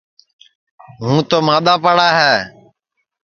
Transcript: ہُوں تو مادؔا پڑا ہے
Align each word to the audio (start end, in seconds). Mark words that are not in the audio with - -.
ہُوں 1.01 1.19
تو 1.29 1.37
مادؔا 1.47 1.73
پڑا 1.83 2.09
ہے 2.19 2.35